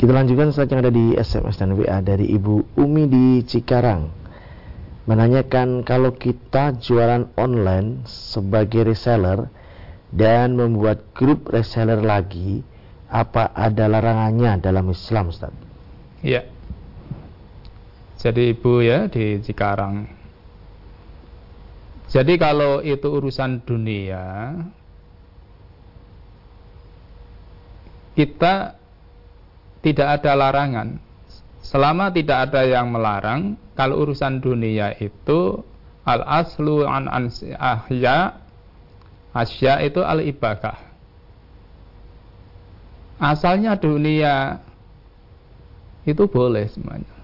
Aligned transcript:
Kita 0.00 0.16
lanjutkan 0.16 0.48
saat 0.48 0.72
yang 0.72 0.80
ada 0.80 0.88
di 0.88 1.12
SMS 1.12 1.60
dan 1.60 1.76
WA 1.76 2.00
dari 2.00 2.24
Ibu 2.32 2.72
Umi 2.80 3.04
di 3.04 3.44
Cikarang. 3.44 4.08
Menanyakan 5.04 5.84
kalau 5.84 6.16
kita 6.16 6.72
jualan 6.80 7.28
online 7.36 8.08
sebagai 8.08 8.88
reseller 8.88 9.52
dan 10.08 10.56
membuat 10.56 11.04
grup 11.12 11.52
reseller 11.52 12.00
lagi, 12.00 12.64
apa 13.12 13.52
ada 13.52 13.92
larangannya 13.92 14.56
dalam 14.64 14.88
Islam, 14.88 15.36
Ustaz? 15.36 15.52
Iya. 16.24 16.48
Jadi 18.24 18.56
Ibu 18.56 18.80
ya 18.80 19.04
di 19.04 19.44
Cikarang. 19.44 20.08
Jadi 22.08 22.40
kalau 22.40 22.80
itu 22.80 23.04
urusan 23.04 23.68
dunia, 23.68 24.56
kita 28.16 28.79
tidak 29.80 30.20
ada 30.20 30.32
larangan. 30.36 31.00
Selama 31.60 32.08
tidak 32.12 32.50
ada 32.50 32.64
yang 32.64 32.88
melarang, 32.88 33.56
kalau 33.76 34.04
urusan 34.04 34.40
dunia 34.40 34.96
itu 34.96 35.60
al 36.04 36.24
aslu 36.24 36.88
an 36.88 37.06
ahya 37.60 38.40
asya 39.36 39.84
itu 39.84 40.00
al 40.00 40.24
ibadah. 40.24 40.76
Asalnya 43.20 43.76
dunia 43.76 44.64
itu 46.08 46.24
boleh 46.24 46.64
semuanya. 46.72 47.16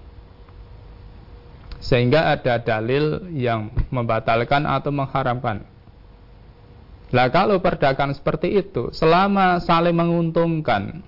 Sehingga 1.81 2.37
ada 2.37 2.61
dalil 2.61 3.25
yang 3.33 3.73
membatalkan 3.89 4.69
atau 4.69 4.93
mengharamkan. 4.93 5.65
Lah 7.15 7.31
kalau 7.31 7.63
perdagangan 7.63 8.13
seperti 8.13 8.59
itu, 8.59 8.91
selama 8.91 9.63
saling 9.63 9.95
menguntungkan, 9.95 11.01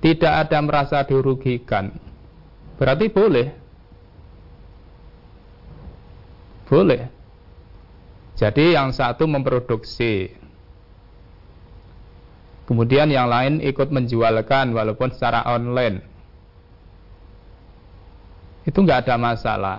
tidak 0.00 0.48
ada 0.48 0.58
merasa 0.60 1.02
dirugikan, 1.04 1.94
berarti 2.76 3.06
boleh. 3.08 3.48
Boleh. 6.66 7.02
Jadi 8.36 8.76
yang 8.76 8.92
satu 8.92 9.24
memproduksi, 9.24 10.28
kemudian 12.68 13.08
yang 13.08 13.30
lain 13.30 13.64
ikut 13.64 13.88
menjualkan 13.88 14.76
walaupun 14.76 15.14
secara 15.14 15.46
online. 15.48 16.04
Itu 18.66 18.82
nggak 18.82 19.06
ada 19.06 19.16
masalah. 19.16 19.78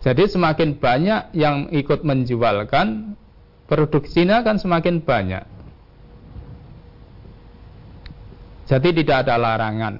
Jadi 0.00 0.32
semakin 0.32 0.80
banyak 0.80 1.22
yang 1.36 1.68
ikut 1.70 2.02
menjualkan, 2.02 3.14
produksinya 3.68 4.40
akan 4.40 4.56
semakin 4.56 5.04
banyak. 5.04 5.44
Jadi 8.70 9.02
tidak 9.02 9.26
ada 9.26 9.34
larangan. 9.34 9.98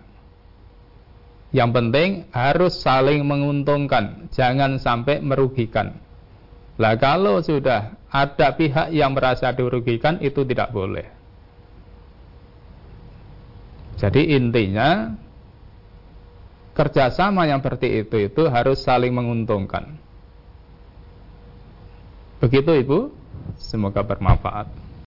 Yang 1.51 1.71
penting 1.75 2.11
harus 2.31 2.79
saling 2.79 3.27
menguntungkan, 3.27 4.31
jangan 4.31 4.79
sampai 4.79 5.19
merugikan. 5.19 5.99
Lah 6.79 6.95
kalau 6.95 7.43
sudah 7.43 7.99
ada 8.07 8.55
pihak 8.55 8.95
yang 8.95 9.19
merasa 9.19 9.51
dirugikan 9.51 10.23
itu 10.23 10.47
tidak 10.47 10.71
boleh. 10.71 11.11
Jadi 13.99 14.39
intinya 14.39 15.19
kerjasama 16.79 17.51
yang 17.51 17.59
seperti 17.59 18.07
itu 18.07 18.31
itu 18.31 18.47
harus 18.47 18.81
saling 18.87 19.11
menguntungkan. 19.11 19.99
Begitu 22.39 22.87
Ibu, 22.87 23.13
semoga 23.59 24.07
bermanfaat. 24.07 24.90